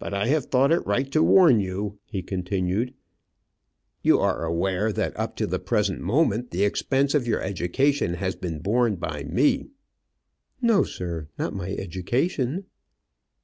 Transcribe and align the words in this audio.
"But 0.00 0.12
I 0.12 0.26
have 0.26 0.46
thought 0.46 0.72
it 0.72 0.84
right 0.84 1.08
to 1.12 1.22
warn 1.22 1.60
you," 1.60 2.00
he 2.04 2.20
continued, 2.20 2.94
"You 4.02 4.18
are 4.18 4.44
aware 4.44 4.92
that 4.92 5.16
up 5.16 5.36
to 5.36 5.46
the 5.46 5.60
present 5.60 6.00
moment 6.00 6.50
the 6.50 6.64
expense 6.64 7.14
of 7.14 7.24
your 7.24 7.40
education 7.40 8.14
has 8.14 8.34
been 8.34 8.58
borne 8.58 8.96
by 8.96 9.22
me." 9.22 9.68
"No, 10.60 10.82
sir; 10.82 11.28
not 11.38 11.54
my 11.54 11.70
education." 11.74 12.64